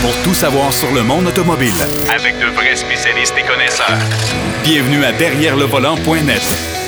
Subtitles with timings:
[0.00, 1.72] pour tout savoir sur le monde automobile.
[2.14, 3.98] Avec de vrais spécialistes et connaisseurs.
[4.62, 6.42] Bienvenue à Derrière le volant.net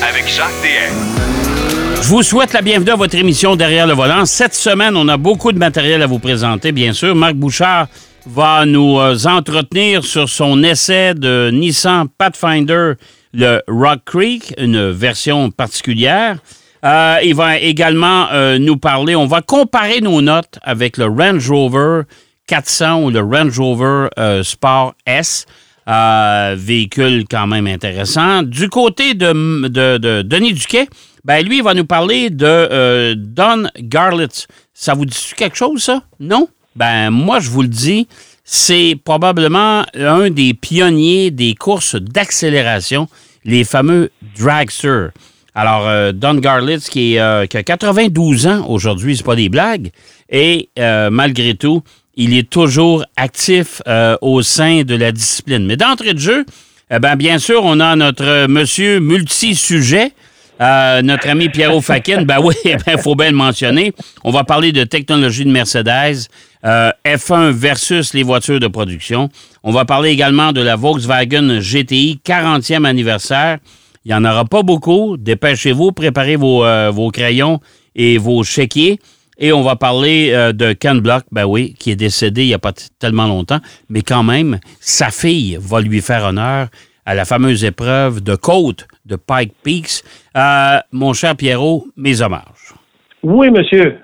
[0.08, 2.02] Avec Jacques DM.
[2.02, 4.26] Je vous souhaite la bienvenue à votre émission Derrière le volant.
[4.26, 7.14] Cette semaine, on a beaucoup de matériel à vous présenter, bien sûr.
[7.14, 7.88] Marc Bouchard
[8.26, 12.92] va nous euh, entretenir sur son essai de Nissan Pathfinder,
[13.32, 16.38] le Rock Creek, une version particulière.
[16.84, 21.50] Euh, il va également euh, nous parler, on va comparer nos notes avec le Range
[21.50, 22.02] Rover
[22.50, 24.08] 400 ou le Range Rover
[24.42, 25.46] Sport S.
[25.86, 28.42] véhicule quand même intéressant.
[28.42, 30.88] Du côté de, de Denis Duquet,
[31.24, 34.48] ben lui, il va nous parler de Don Garlitz.
[34.74, 36.02] Ça vous dit quelque chose, ça?
[36.18, 36.48] Non?
[36.74, 38.08] Ben, moi, je vous le dis,
[38.44, 43.08] c'est probablement un des pionniers des courses d'accélération,
[43.44, 45.10] les fameux dragsters.
[45.54, 49.90] Alors, euh, Don Garlitz, qui, euh, qui, a 92 ans aujourd'hui, c'est pas des blagues,
[50.28, 51.82] et euh, malgré tout,
[52.22, 53.82] il est toujours actif
[54.20, 55.66] au sein de la discipline.
[55.66, 56.44] Mais d'entrée de jeu,
[56.92, 60.12] eh ben, bien sûr, on a notre monsieur multi-sujet,
[60.60, 63.92] euh, notre ami Pierrot Fakin, ben oui, il ben, faut bien le mentionner.
[64.24, 66.26] On va parler de technologie de Mercedes,
[66.64, 69.30] euh, F1 versus les voitures de production.
[69.62, 73.58] On va parler également de la Volkswagen GTI 40e anniversaire.
[74.04, 75.16] Il n'y en aura pas beaucoup.
[75.16, 77.60] Dépêchez-vous, préparez vos, euh, vos, crayons
[77.94, 78.98] et vos chéquiers.
[79.40, 82.58] Et on va parler de Ken Block, ben oui, qui est décédé il n'y a
[82.58, 86.68] pas tellement longtemps, mais quand même, sa fille va lui faire honneur
[87.06, 90.04] à la fameuse épreuve de côte de Pike Peaks.
[90.36, 92.74] Euh, mon cher Pierrot, mes hommages.
[93.22, 93.96] Oui, monsieur.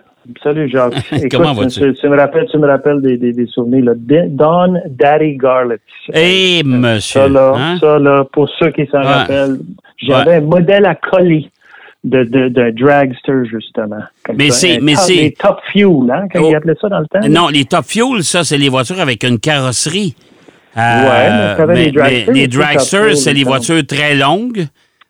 [0.42, 0.94] Salut, Jacques.
[1.30, 1.94] Comment vas-tu?
[1.94, 3.84] Tu, me rappelles, tu me rappelles des, des, souvenirs.
[3.84, 3.92] Là.
[4.26, 5.80] Don Daddy Garlic.
[6.12, 7.20] Eh, monsieur.
[7.20, 7.78] Ça, là, hein?
[7.78, 9.58] ça, là, pour ceux qui s'en rappellent,
[9.98, 11.48] j'avais un modèle à coller
[12.06, 14.02] de, de, de dragster, justement.
[14.34, 14.78] mais c'est.
[14.80, 15.14] Mais c'est.
[15.14, 16.48] Les top fuel, hein, quand oh.
[16.50, 17.28] ils appelaient ça dans le temps.
[17.28, 20.14] Non, les top fuel, ça, c'est les voitures avec une carrosserie.
[20.78, 24.66] Euh, ouais, mais, les les dragsters, c'est les voitures très longues.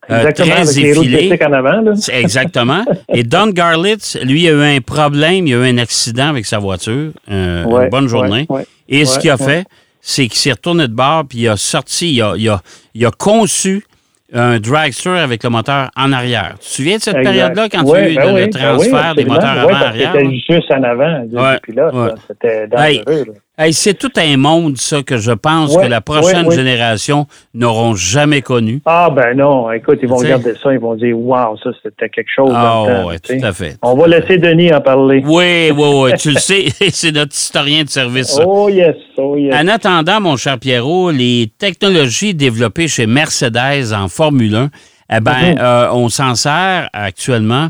[0.09, 1.81] Euh, très les en avant.
[1.81, 1.93] Là.
[2.13, 2.85] Exactement.
[3.13, 6.59] Et Don Garlitz, lui, a eu un problème, il a eu un accident avec sa
[6.59, 8.47] voiture, euh, ouais, une bonne journée.
[8.49, 9.67] Ouais, Et ce qu'il a fait,
[10.01, 12.63] c'est qu'il s'est retourné de bord, puis il a sorti, il a, il a,
[12.95, 13.85] il a conçu
[14.33, 16.55] un dragster avec le moteur en arrière.
[16.61, 19.15] Tu te souviens de cette période-là quand tu as eu ben le oui, transfert ben
[19.15, 20.13] des moteurs avant-arrière?
[20.13, 22.19] C'était juste en avant du pilote.
[22.27, 23.05] C'était dangereux.
[23.09, 23.25] Hey,
[23.59, 28.43] hey, c'est tout un monde, ça, que je pense que la prochaine génération n'auront jamais
[28.43, 28.81] connu.
[28.85, 29.71] Ah, ben non.
[29.73, 32.51] Écoute, ils vont t'sais, regarder ça, ils vont dire Waouh, ça, c'était quelque chose.
[32.53, 33.77] Ah, oh, oui, tout à fait.
[33.83, 35.23] On va laisser Denis en parler.
[35.25, 36.11] Oui, oui, oui.
[36.19, 38.29] tu le sais, c'est notre historien de service.
[38.29, 38.45] Ça.
[38.47, 38.97] Oh, yes.
[39.17, 39.55] Oh, yes.
[39.55, 44.71] En attendant, mon cher Pierrot, les technologies développées chez Mercedes en Formule 1,
[45.13, 45.59] eh ben, mm -hmm.
[45.61, 47.69] euh, on s'en sert actuellement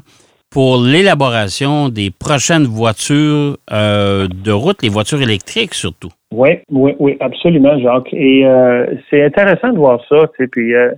[0.57, 6.09] pour l'élaboration des prochaines voitures euh, de route, les voitures électriques surtout.
[6.33, 8.09] Oui, oui, oui, absolument, Jacques.
[8.15, 10.17] Et euh, c'est intéressant de voir ça,
[10.51, 10.93] puis euh,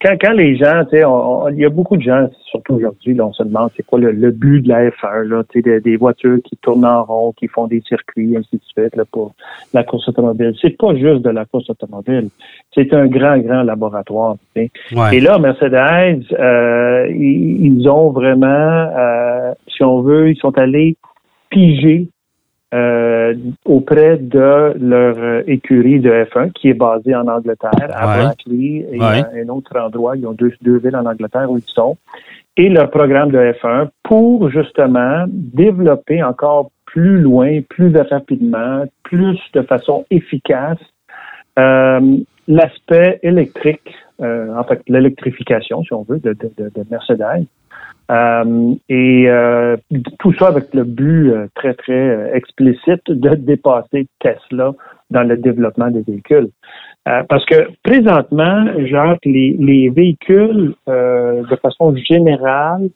[0.00, 1.04] quand, quand les gens, tu sais,
[1.52, 4.12] il y a beaucoup de gens, surtout aujourd'hui, là, on se demande c'est quoi le,
[4.12, 7.32] le, but de la F1, là, tu sais, des, des, voitures qui tournent en rond,
[7.32, 9.34] qui font des circuits, ainsi de suite, là, pour
[9.72, 10.54] la course automobile.
[10.60, 12.28] C'est pas juste de la course automobile,
[12.74, 14.36] c'est un grand, grand laboratoire.
[14.54, 14.96] Tu sais.
[14.96, 15.16] Ouais.
[15.16, 20.96] Et là, Mercedes, euh, ils, ils, ont vraiment, euh, si on veut, ils sont allés
[21.48, 22.08] piger
[22.74, 23.34] euh,
[23.64, 28.24] auprès de leur écurie de F1 qui est basée en Angleterre, à ouais.
[28.24, 29.04] Brackley et ouais.
[29.04, 30.16] à un autre endroit.
[30.16, 31.96] Ils ont deux, deux villes en Angleterre où ils sont.
[32.56, 39.62] Et leur programme de F1 pour justement développer encore plus loin, plus rapidement, plus de
[39.62, 40.78] façon efficace
[41.58, 47.46] euh, l'aspect électrique, euh, en fait l'électrification, si on veut, de, de, de Mercedes.
[48.10, 49.76] Euh, et euh,
[50.20, 54.72] tout ça avec le but euh, très, très explicite de dépasser Tesla
[55.10, 56.48] dans le développement des véhicules.
[57.08, 62.88] Euh, parce que présentement, Jacques, les, les véhicules, de façon générale,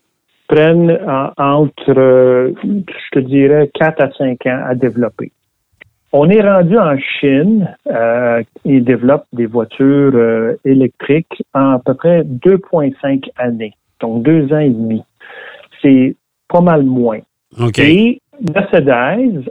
[0.49, 5.31] prennent en, entre, je te dirais, 4 à 5 ans à développer.
[6.13, 11.95] On est rendu en Chine, euh, ils développent des voitures euh, électriques en à peu
[11.95, 15.03] près 2,5 années donc deux ans et demi.
[15.81, 16.17] C'est
[16.49, 17.21] pas mal moins.
[17.59, 17.93] Okay.
[17.93, 19.51] Et Mercedes,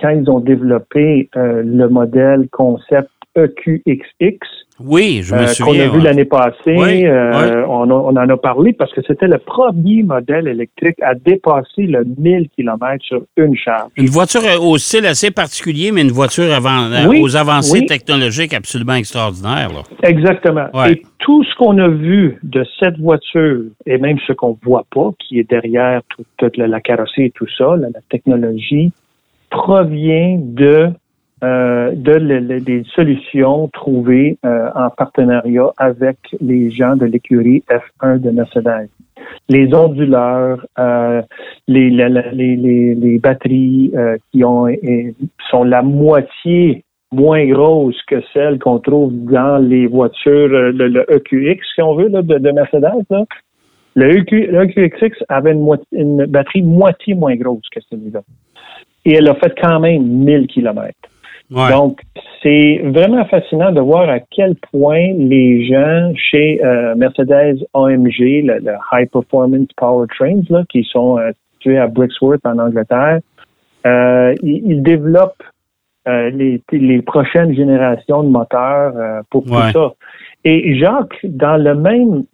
[0.00, 4.38] quand ils ont développé euh, le modèle concept EQXX,
[4.80, 5.86] oui, je me euh, souviens.
[5.88, 6.04] Qu'on a vu ouais.
[6.04, 7.64] l'année passée, Oui, euh.
[7.68, 11.82] On, a- on en a parlé parce que c'était le premier modèle électrique à dépasser
[11.82, 13.90] le 1000 km sur une charge.
[13.96, 17.86] Une voiture au style assez particulier, mais une voiture avant, euh, Oui, aux avancées oui.
[17.86, 19.68] technologiques absolument extraordinaires.
[19.70, 20.08] là.
[20.08, 20.66] Exactement.
[20.74, 20.92] Ouais.
[20.92, 25.10] Et tout ce qu'on a vu de cette voiture, et même ce qu'on voit pas,
[25.18, 28.92] qui est derrière tout- toute la, la carrosserie et tout ça, la, la technologie,
[29.50, 30.88] provient de
[31.44, 38.18] euh, de le- des solutions trouvées euh, en partenariat avec les gens de l'écurie F1
[38.20, 38.88] de Mercedes.
[39.48, 41.22] Les onduleurs, euh,
[41.68, 44.66] les, la- la- les, les, les batteries euh, qui ont
[45.50, 51.06] sont la moitié moins grosses que celles qu'on trouve dans les voitures, euh, le, le
[51.10, 52.82] EQX, si on veut, là, de, de Mercedes.
[53.10, 53.24] Là.
[53.94, 58.20] Le, EQ, le EQXX avait une, moitié- une batterie moitié moins grosse que celui-là.
[59.04, 60.94] Et elle a fait quand même 1000 kilomètres.
[61.50, 61.70] Ouais.
[61.70, 62.00] Donc,
[62.42, 68.58] c'est vraiment fascinant de voir à quel point les gens chez euh, Mercedes AMG, le,
[68.58, 73.20] le High Performance Powertrains, là, qui sont euh, situés à Brixworth en Angleterre,
[73.86, 75.42] euh, ils, ils développent
[76.06, 78.94] les, les prochaines générations de moteurs
[79.30, 79.72] pour Ouais.
[79.72, 79.92] tout ça.
[80.42, 82.24] Et Jacques, dans le même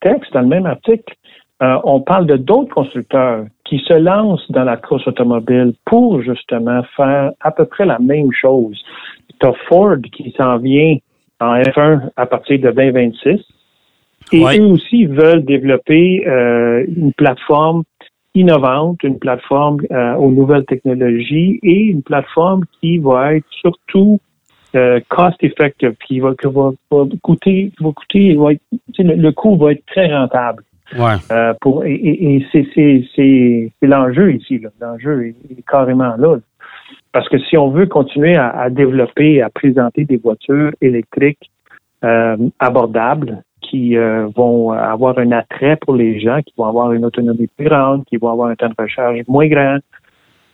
[0.00, 1.14] texte, dans le même article,
[1.60, 7.32] on parle de d'autres constructeurs qui se lancent dans la course automobile pour justement faire
[7.40, 8.78] à peu près la même chose.
[9.40, 10.96] Tu as Ford qui s'en vient
[11.40, 13.40] en F1 à partir de 2026.
[14.34, 14.58] Et Ouais.
[14.60, 17.84] eux aussi veulent développer euh, une plateforme
[18.34, 24.20] innovante, une plateforme euh, aux nouvelles technologies et une plateforme qui va être surtout
[24.74, 28.78] euh, cost effective, qui va, qui va, va coûter, qui va coûter, va être- tu
[28.96, 30.62] sais, le, le coût va être très rentable.
[31.30, 34.60] Euh, pour, et et, et c'est, l'enjeu ici.
[34.80, 36.36] L'enjeu est, est carrément là.
[37.12, 41.50] Parce que si on veut continuer à, à développer, à présenter des voitures électriques
[42.04, 43.42] euh, abordables,
[43.72, 47.66] qui euh, vont avoir un attrait pour les gens, qui vont avoir une autonomie plus
[47.66, 49.78] grande, qui vont avoir un temps de recharge moins grand,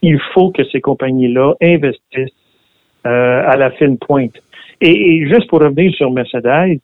[0.02, 2.31] il faut que ces compagnies-là investissent
[3.06, 4.37] euh, à la fine pointe.
[4.81, 6.79] Et, et juste pour revenir sur Mercedes,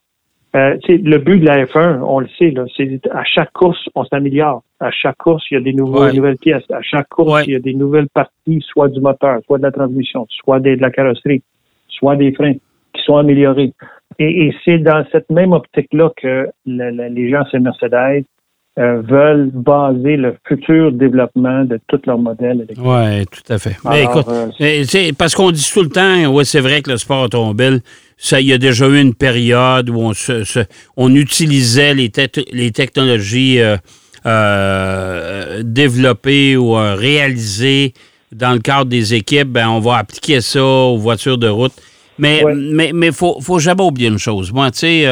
[0.55, 4.63] euh, le but de la F1, on le sait, c'est à chaque course, on s'améliore.
[4.81, 6.13] À chaque course, il y a des nouveaux- Ouais.
[6.13, 6.63] nouvelles pièces.
[6.73, 7.45] À chaque course, Ouais.
[7.47, 10.71] il y a des nouvelles parties, soit du moteur, soit de la transmission, soit de
[10.81, 11.43] la carrosserie,
[11.89, 12.55] soit des freins
[12.93, 13.73] qui sont améliorés.
[14.19, 18.25] Et, et c'est dans cette même optique-là que le- le- les gens chez Mercedes
[18.77, 22.79] euh, veulent baser le futur développement de tous leurs modèles électriques.
[22.85, 23.77] Oui, tout à fait.
[23.89, 27.23] Mais écoute, euh, parce qu'on dit tout le temps, oui, c'est vrai que le sport
[27.25, 27.81] automobile,
[28.17, 30.65] ça, il y a déjà eu une période où on, se, se-
[30.97, 33.77] on utilisait les, te- les technologies euh,
[34.49, 37.93] euh, développées ou euh, réalisées
[38.33, 39.49] dans le cadre des équipes.
[39.49, 41.73] Ben, on va appliquer ça aux voitures de route.
[42.19, 42.55] Mais Ouais.
[42.55, 44.53] mais mais faut faut jamais oublier une chose.
[44.53, 45.05] Moi, tu sais,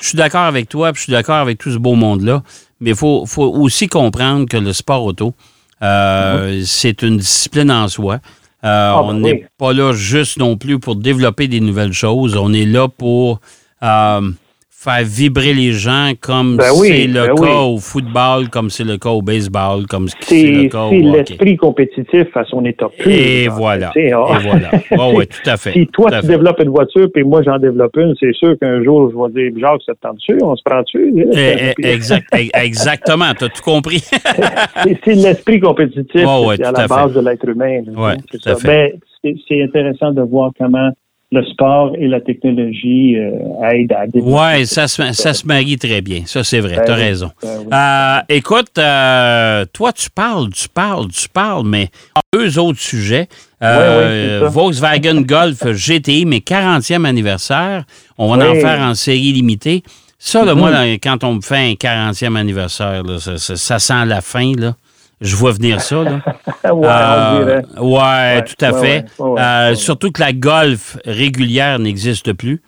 [0.00, 2.42] je suis d'accord avec toi, puis je suis d'accord avec tout ce beau monde là.
[2.80, 5.34] Mais faut faut aussi comprendre que le sport auto,
[5.82, 8.20] euh, c'est une discipline en soi.
[8.64, 9.44] Euh, ben on n'est oui.
[9.56, 12.36] pas là juste non plus pour développer des nouvelles choses.
[12.36, 13.40] On est là pour
[13.82, 14.30] euh,
[14.80, 17.74] faire vibrer les gens comme Ben oui, c'est le ben cas oui.
[17.74, 21.16] au football, comme c'est le cas au baseball, comme c'est le cas au c'est hockey.
[21.16, 23.10] l'esprit compétitif à son état pur.
[23.10, 23.90] Et fait, voilà.
[23.96, 24.70] Et voilà.
[24.92, 25.72] Oui, oui, tout à fait.
[25.72, 26.26] Si toi, tu fait.
[26.28, 29.60] développes une voiture, puis moi, j'en développe une, c'est sûr qu'un jour, je vais dire,
[29.60, 31.12] Jacques, ça te tente dessus, on se prend dessus.
[31.32, 33.98] Eh, eh, exact, eh, exactement, tu as tout compris.
[34.84, 37.82] c'est c'est l'esprit compétitif Ouais, ouais, à la base de l'être humain.
[38.30, 38.94] c'est tout à fait.
[39.24, 40.90] Ben, c'est intéressant de voir comment
[41.30, 44.32] le sport et la technologie euh, aident à développer.
[44.58, 46.22] Oui, ça se, ça se marie très bien.
[46.24, 46.76] Ça, c'est vrai.
[46.76, 47.30] Ben tu as oui, raison.
[47.42, 47.66] ben oui.
[47.72, 51.88] Euh, écoute, euh, toi, tu parles, tu parles, tu parles, mais
[52.32, 53.28] deux autres sujets.
[53.62, 54.48] Euh.
[54.50, 57.84] Volkswagen Golf GTI, mais 40e anniversaire.
[58.16, 58.54] On va en.
[58.54, 58.60] Mm-hmm.
[58.60, 59.82] faire en série limitée.
[60.18, 63.78] Ça, là, moi, là, quand on me fait un 40e anniversaire, là, ça, ça- ça
[63.78, 64.52] sent la fin.
[64.56, 64.74] Là.
[65.20, 66.04] Je vois venir ça.
[66.04, 66.20] Là.
[66.72, 69.04] ouais, Euh, ouais, tout à ouais, fait.
[69.20, 69.74] Euh.
[69.74, 72.60] Surtout que la Golf régulière n'existe plus.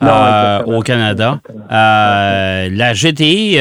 [0.00, 1.38] Non, euh, au Canada.
[1.70, 3.58] La GTI,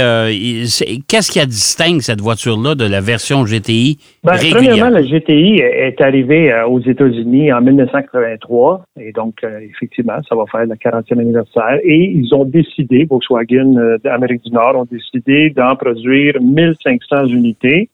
[1.07, 4.55] qu'est-ce qui a distingue cette voiture-là de la version GTI Ben, régulière?
[4.55, 10.65] premièrement, la GTI est arrivée aux États-Unis en 1983 et donc effectivement, ça va faire
[10.65, 16.41] le 40e anniversaire et ils ont décidé, Volkswagen d'Amérique du Nord ont décidé d'en produire
[16.41, 17.88] 1500 unités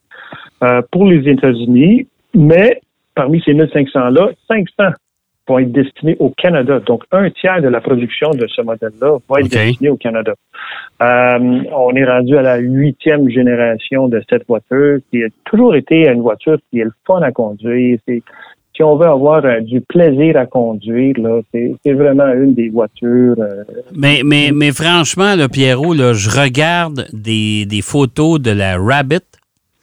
[0.63, 2.81] euh, pour les États-Unis, mais
[3.15, 4.93] parmi ces 1500-là, 500
[5.47, 6.79] vont être destinés au Canada.
[6.79, 10.33] Donc, un tiers de la production de ce modèle-là va être destiné au Canada.
[11.01, 16.07] Euh, on est rendu à la huitième génération de cette voiture, qui a toujours été
[16.09, 17.97] une voiture qui est le fun à conduire.
[18.07, 18.21] C'est,
[18.75, 22.69] si on veut avoir euh, du plaisir à conduire, là, c'est, c'est vraiment une des
[22.69, 23.35] voitures.
[23.39, 23.63] euh,
[23.95, 29.23] Mais, mais, mais franchement, là, Pierrot, là, je regarde des, des photos de la Rabbit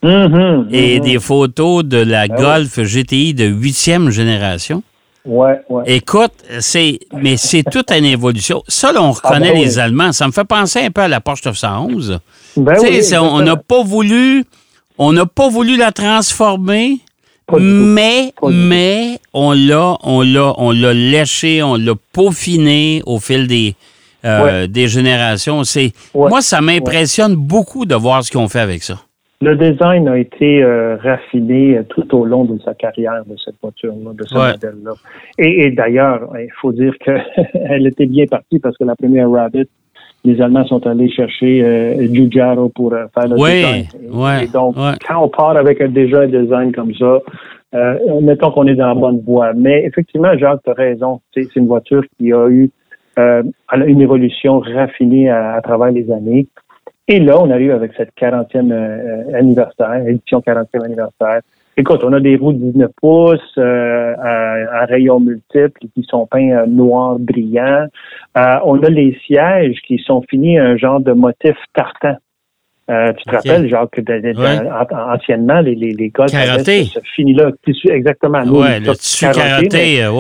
[0.05, 1.05] mhm, et mhm.
[1.05, 4.83] des photos de la Ben Golf GTI de huitième génération.
[5.25, 5.85] Ouais, ouais.
[5.87, 8.63] Écoute, c'est mais c'est toute une évolution.
[8.69, 9.65] Ça, là, on reconnaît ben oui.
[9.65, 10.13] les Allemands.
[10.13, 12.21] Ça me fait penser un peu à la Porsche 911.
[12.59, 14.45] Ben oui, on n'a pas voulu,
[14.99, 16.99] on n'a pas voulu la transformer,
[17.47, 17.57] Pas.
[17.59, 23.75] Mais, mais, on l'a, on l'a, on l'a léché, on l'a peaufiné au fil des,
[24.27, 25.65] euh, des générations.
[25.65, 28.99] C'est, moi, ça m'impressionne beaucoup de voir ce qu'ils ont fait avec ça.
[29.45, 33.57] Le design a été euh, raffiné euh, tout au long de sa carrière de cette
[33.63, 34.53] voiture-là, de ce Ouais.
[34.53, 34.93] modèle-là.
[35.39, 39.69] Et, et d'ailleurs, il faut dire qu'elle était bien partie parce que la première Rabbit,
[40.25, 43.85] les Allemands sont allés chercher euh, Giugiaro pour euh, faire le Oui, design.
[44.03, 44.93] Et- ouais, et donc, ouais.
[45.07, 47.19] quand on part avec un, déjà un design comme ça,
[47.75, 49.53] euh, mettons qu'on est dans la bonne voie.
[49.55, 51.21] Mais effectivement, Jacques, tu as raison.
[51.35, 52.71] C'est une voiture qui a eu
[53.19, 53.43] euh,
[53.87, 56.47] une évolution raffinée à, à travers les années.
[57.07, 61.41] Et là, on arrive avec cette 40e euh, anniversaire, édition 40e anniversaire.
[61.77, 66.25] Écoute, on a des roues de 19 pouces euh, à, à rayons multiples qui sont
[66.27, 67.87] peints euh, noir brillant.
[68.39, 72.17] Euh, on a les sièges qui sont finis un genre de motif tartan.
[72.91, 74.69] Euh, tu te rappelles, genre, que de- de- Ouais.
[75.15, 76.11] anciennement, les, les, les
[76.85, 78.43] ce, ce fini-là, tissu, exactement.
[78.43, 78.51] Dit
[78.85, 80.11] le tissu karaté, euh,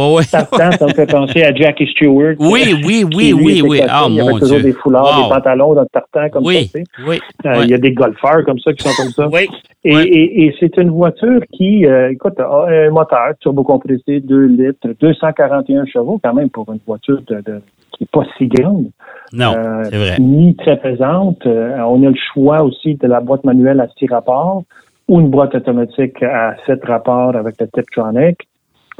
[0.79, 2.37] ça me fait penser à Jackie Stewart.
[2.39, 3.81] Oui, oui, oui, oui, oui.
[3.81, 3.87] costaud.
[3.91, 4.63] Ah, il y mon avait toujours Dieu.
[4.63, 5.25] des foulards, Wow.
[5.25, 6.79] des pantalons dans le tartan comme Oui, ça.
[7.07, 7.21] oui.
[7.45, 7.61] Euh.
[7.65, 9.29] Il y a des golfeurs comme ça qui sont comme ça.
[9.31, 9.47] Oui.
[9.85, 14.89] Et, et- et c'est une voiture qui, euh, écoute, a un moteur turbocompressé 2 litres,
[15.01, 17.61] 241 chevaux quand même pour une voiture de, de-
[17.97, 18.91] qui n'est pas si grande.
[19.33, 20.17] Non, Euh, c'est vrai.
[20.21, 21.47] Ni très pesante.
[21.47, 24.63] Euh, on a le choix aussi de la boîte manuelle à six rapports
[25.09, 28.39] ou une boîte automatique à sept rapports avec le Tiptronic.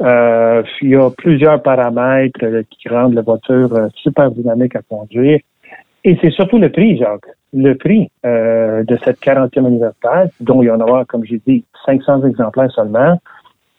[0.01, 4.81] Euh, il y a plusieurs paramètres euh, qui rendent la voiture euh, super dynamique à
[4.81, 5.39] conduire.
[6.03, 7.25] Et c'est surtout le prix, Jacques.
[7.53, 11.63] Le prix euh, de cette 40e anniversaire, dont il y en aura, comme j'ai dit,
[11.85, 13.19] 500 exemplaires seulement.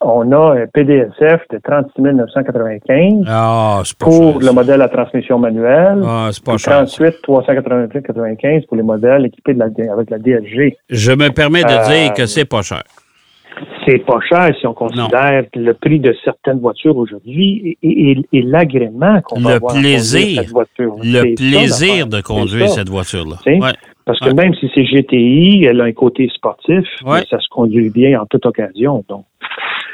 [0.03, 6.03] On a un PDSF de 36 995 Ah, pour le modèle à transmission manuelle.
[6.05, 6.85] Ah, c'est pas et cher.
[6.85, 10.76] 38 395 pour les modèles équipés de la, avec la DLG.
[10.91, 12.83] Je me permets de Euh, dire que c'est pas cher.
[13.87, 18.43] C'est pas cher si on considère le prix de certaines voitures aujourd'hui et, et- et
[18.43, 20.43] l'agrément qu'on va avoir plaisir.
[20.43, 20.93] cette voiture.
[21.03, 23.37] Le ça, plaisir de conduire cette voiture-là.
[23.47, 23.73] Ouais.
[24.05, 24.35] Parce que Ouais.
[24.35, 27.23] même si c'est GTI, elle a un côté sportif, Ouais.
[27.31, 29.03] ça se conduit bien en toute occasion.
[29.09, 29.25] Donc,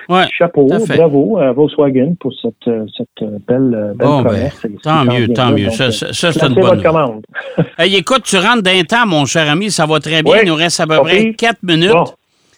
[0.08, 0.24] Ouais.
[0.36, 4.64] chapeau, bravo à Volkswagen pour cette, euh, cette euh, belle, euh, belle Bon, ben, promesse.
[4.64, 5.66] Et tant mieux, tant mieux.
[5.66, 7.24] Donc, Ça, ça, ça, c'est une bonne commande.
[7.78, 10.32] Hey, écoute, tu rentres d'un temps, mon cher ami, ça va très bien.
[10.32, 10.38] Oui.
[10.42, 11.34] Il nous reste à peu près pire.
[11.38, 11.90] quatre minutes.
[11.92, 12.04] Bon,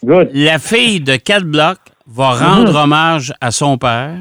[0.05, 0.31] good.
[0.35, 4.17] La fille de quatre blocs va rendre hommage à son père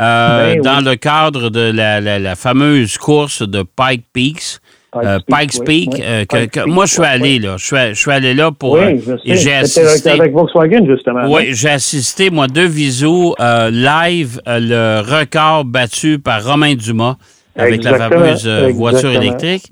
[0.00, 0.84] euh, Ben dans oui.
[0.84, 4.58] le cadre de la, la- la fameuse course de Pike Peaks.
[4.94, 6.00] Euh, Pikes oui, Peak, oui.
[6.04, 8.90] euh, que- moi je suis allé là, je suis, je suis allé là pour euh,
[8.92, 9.64] Oui, je sais.
[9.64, 10.10] C'était assisté.
[10.10, 11.30] avec, Volkswagen, justement.
[11.32, 17.16] Oui, j'ai assisté, moi, deux visos euh, live, euh, le record battu par Romain Dumas
[17.56, 19.64] avec la fameuse euh, voiture électrique.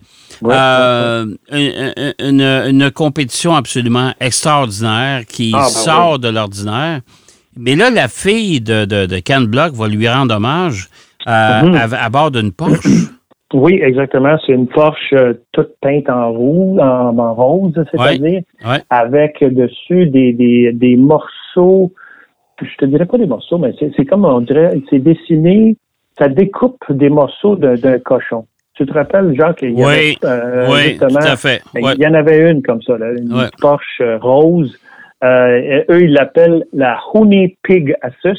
[0.42, 7.00] Euh, une, une- une compétition absolument extraordinaire qui Ah, ben sort de l'ordinaire.
[7.58, 10.88] Mais là, la fille de, de, de Ken Block va lui rendre hommage
[11.28, 11.74] euh, Mhm.
[11.74, 12.86] à, à bord d'une Porsche.
[13.52, 14.36] Oui, exactement.
[14.46, 18.78] C'est une Porsche euh, toute peinte en rouge, en, en rose, c'est-à-dire, Ouais.
[18.90, 21.92] avec dessus des, des, des morceaux,
[22.62, 25.76] je te dirais pas des morceaux, mais c'est comme on dirait, c'est dessiné,
[26.18, 28.46] ça découpe des morceaux de- d'un cochon.
[28.74, 31.60] Tu te rappelles, Jacques, il y Oui, avait, euh, oui, tout à fait.
[31.74, 31.92] Ouais.
[31.96, 33.48] il y en avait une comme ça, là, une Ouais.
[33.60, 34.78] Porsche euh, rose.
[35.24, 38.38] Euh, eux, ils l'appellent la Honey Pig Asus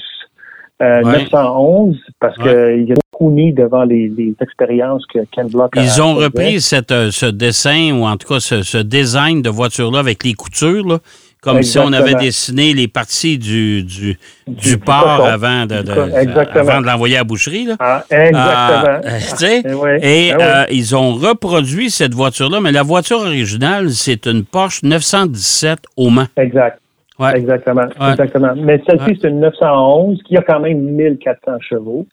[0.81, 1.11] euh, Ouais.
[1.23, 2.95] 911 parce qu'il y a
[3.29, 7.91] Devant les, les expériences que Ken Block a Ils ont repris cette, euh, ce dessin,
[7.93, 10.97] ou en tout cas ce, ce design de voiture-là avec les coutures, là,
[11.39, 15.23] comme si on avait dessiné les parties du, du, cochon.
[15.23, 16.67] avant de, de- Exactement.
[16.69, 17.65] avant de l'envoyer à la boucherie.
[17.65, 17.75] Là.
[17.79, 19.01] Ah, exactement.
[19.05, 19.99] Euh, tu sais, ouais.
[20.01, 24.81] Et Ah euh, ils ont reproduit cette voiture-là, mais la voiture originale, c'est une Porsche
[24.83, 26.25] 917 au Mans.
[26.37, 26.79] Exact.
[27.19, 27.37] Ouais.
[27.37, 27.83] Exactement.
[27.99, 28.11] Ouais.
[28.11, 28.53] Exactement.
[28.55, 29.17] Mais celle-ci, Ouais.
[29.21, 32.07] c'est une 911 qui a quand même 1400 chevaux.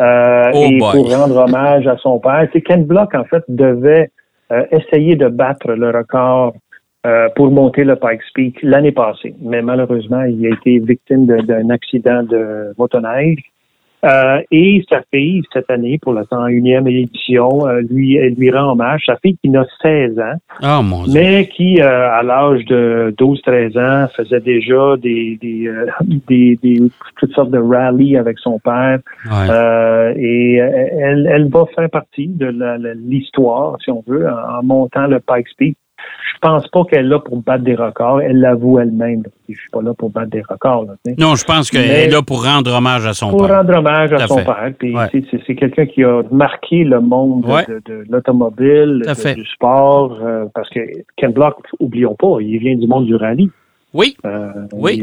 [0.00, 0.92] Euh, Oh et boy.
[0.92, 4.10] pour rendre hommage à son père, c'est Ken Block, en fait, devait
[4.50, 6.54] euh, essayer de battre le record
[7.06, 9.34] euh, pour monter le Pikes Peak l'année passée.
[9.40, 13.51] Mais malheureusement, il a été victime d'un accident de motoneige.
[14.04, 18.72] Euh, et sa fille, cette année, pour la 101e édition, euh, lui, elle lui rend
[18.72, 19.02] hommage.
[19.06, 21.12] Sa fille qui n'a 16 ans, Oh mon Dieu.
[21.14, 25.70] mais qui, euh, à l'âge de 12-13 ans, faisait déjà des, des,
[26.28, 26.82] des, des-
[27.18, 28.98] toutes sortes de rallyes avec son père.
[29.26, 29.48] Ouais.
[29.50, 32.52] Euh, et elle, elle va faire partie de
[33.08, 35.76] l'histoire, si on veut, en, en montant le Pikes Peak.
[36.34, 38.20] Je pense pas qu'elle est là pour battre des records.
[38.20, 39.22] Elle l'avoue elle-même.
[39.48, 40.86] Je suis pas là pour battre des records.
[40.86, 43.58] là, non, je pense qu'elle est là pour rendre hommage à son pour père.
[43.58, 44.44] rendre hommage à à son fait.
[44.44, 44.72] père.
[44.82, 45.22] Ouais.
[45.46, 47.64] c'est- quelqu'un qui a marqué le monde de- Ouais.
[47.68, 49.02] de, de l'automobile,
[49.36, 50.80] du sport, euh, parce que
[51.16, 53.50] Ken Block, oublions pas, il vient du monde du rallye.
[53.94, 54.16] Oui.
[54.24, 54.96] Euh, Oui,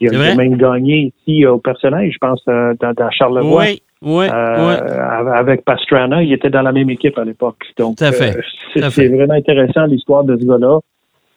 [0.00, 3.62] Il, a même gagné ici au personnel, je pense, euh, dans, dans Charlevoix.
[3.62, 5.32] Oui, oui, Euh.
[5.34, 7.56] Avec Pastrana, il était dans la même équipe à l'époque.
[7.78, 8.36] Donc, Tout à fait.
[8.36, 10.78] euh, c'est vraiment intéressant l'histoire de ce gars-là.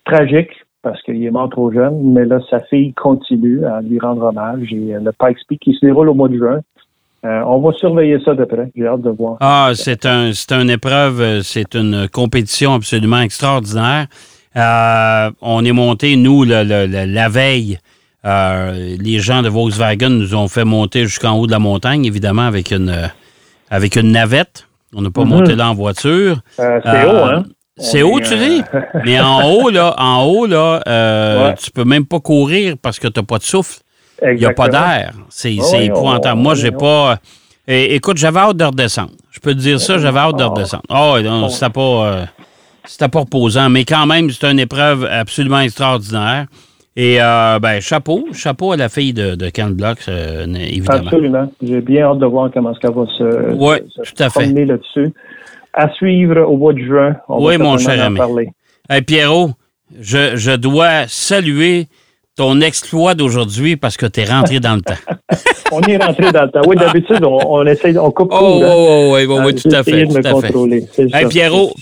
[0.06, 0.52] Tragique
[0.84, 4.72] parce qu'il est mort trop jeune, mais là, sa fille continue à lui rendre hommage
[4.72, 6.60] et euh, le Pikes Peak qui se déroule au mois de juin.
[7.26, 8.70] Euh, on va surveiller ça de près.
[8.76, 9.38] J'ai hâte de voir.
[9.42, 14.06] Ah, c'est un, c'est une épreuve, c'est une compétition absolument extraordinaire.
[15.42, 17.80] On est monté, nous, le- le- le- la veille.
[18.28, 22.44] Euh, les gens de Volkswagen nous ont fait monter jusqu'en haut de la montagne, évidemment,
[22.46, 23.08] avec une, euh,
[23.70, 24.68] avec une navette.
[24.94, 25.30] On n'a pas Mhm.
[25.30, 26.40] monté là en voiture.
[26.60, 27.44] Euh, c'est haut, hein?
[27.80, 28.62] C'est haut, tu dis?
[29.06, 31.56] Mais en haut, là, en haut, là, Ouais.
[31.56, 33.80] tu peux même pas courir parce que tu n'as pas de souffle.
[34.24, 35.14] Il n'y a pas d'air.
[35.30, 36.40] C'est épouvantable.
[36.40, 37.18] on- Moi, on- j'ai on- pas.
[37.68, 39.12] É- écoute, j'avais hâte de redescendre.
[39.30, 40.48] Je peux te dire ça, j'avais hâte de Ah.
[40.48, 40.84] redescendre.
[40.90, 41.82] Ah oui, non, On- c'était pas.
[41.82, 42.26] euh,
[43.12, 46.46] pas reposant, mais quand même, c'est une épreuve absolument extraordinaire.
[47.00, 51.04] Et euh, ben, chapeau, chapeau à la fille de, de Ken Block, euh, évidemment.
[51.06, 51.52] Absolument.
[51.62, 54.40] J'ai bien hâte de voir comment qu'elle va se, Ouais, se- se tout à fait.
[54.42, 55.14] promener là-dessus.
[55.74, 57.16] À suivre au mois de juin.
[57.30, 58.18] On Oui, va mon cher en ami.
[58.18, 58.50] parler.
[58.90, 59.52] Hey, Pierrot,
[60.02, 61.86] je, je dois saluer
[62.38, 64.94] ton exploit d'aujourd'hui parce que tu es rentré dans le temps.
[65.72, 66.62] On est rentré dans le temps.
[66.66, 68.68] Oui, d'habitude, on, on essaie, on coupe Oh, hein.
[68.74, 70.06] oh, oui, oui, oui, Ah, tout à fait.
[70.08, 70.54] tout à fait.
[71.14, 71.26] Hey.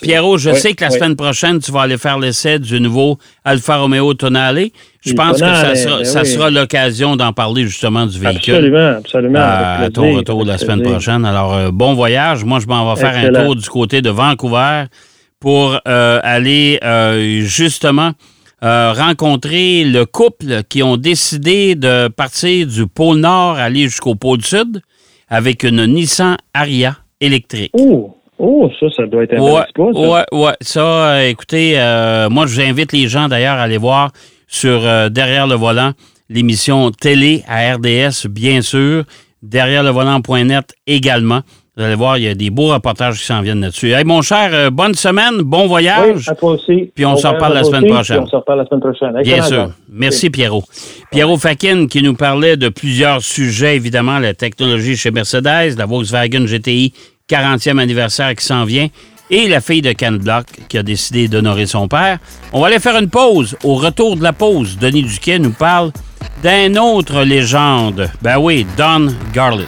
[0.01, 0.95] Pierrot, je Oui, sais que la oui.
[0.97, 4.69] semaine prochaine, tu vas aller faire l'essai du nouveau Alfa Romeo Tonale.
[5.05, 8.97] Je pense que ça sera, ben ça sera l'occasion d'en parler justement du véhicule Absolument,
[8.97, 9.39] absolument.
[9.39, 11.23] euh, avec à ton retour la semaine prochaine.
[11.23, 12.43] Alors, euh, bon voyage.
[12.43, 14.85] Moi, je m'en vais faire un tour du côté de Vancouver
[15.39, 18.13] pour euh, aller euh, justement
[18.65, 24.41] euh, rencontrer le couple qui ont décidé de partir du pôle Nord, aller jusqu'au pôle
[24.41, 24.81] Sud
[25.29, 27.71] avec une Nissan Aria électrique.
[27.73, 29.99] Oh, oh, ça, ça doit être un Ouais, exploit, ça.
[29.99, 30.53] ouais, ouais.
[30.61, 34.11] Ça, euh, écoutez, euh, moi, je vous invite les gens d'ailleurs à aller voir
[34.47, 34.81] sur
[35.11, 35.91] Derrière le volant,
[36.29, 39.03] l'émission télé à RDS, bien sûr,
[39.41, 41.41] derrière le volant.net également.
[41.77, 43.91] Vous allez voir, il y a des beaux reportages qui s'en viennent là-dessus.
[43.91, 46.29] Hey, mon cher, euh, bonne semaine, bon Oui, voyage.
[46.29, 46.89] à toi aussi.
[46.95, 48.19] Puis on s'en reparle la semaine prochaine.
[48.21, 49.21] On s'en reparle la semaine prochaine.
[49.23, 49.71] Bien sûr.
[49.91, 50.63] Merci, Pierrot.
[51.11, 56.45] Pierrot Fakin qui nous parlait de plusieurs sujets, évidemment, la technologie chez Mercedes, la Volkswagen
[56.45, 56.93] GTI
[57.29, 58.87] 40e anniversaire qui s'en vient
[59.29, 62.19] et la fille de Ken Block qui a décidé d'honorer son père.
[62.53, 63.57] On va aller faire une pause.
[63.65, 65.91] Au retour de la pause, Denis Duquet nous parle
[66.41, 68.09] d'un autre légende.
[68.21, 69.67] Ben oui, Don Garlett.